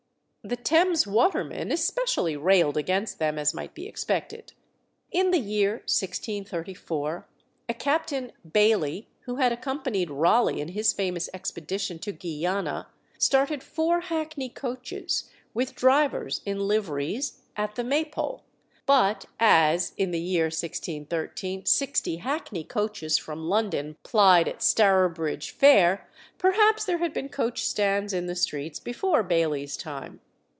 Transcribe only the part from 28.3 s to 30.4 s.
streets before Baily's time.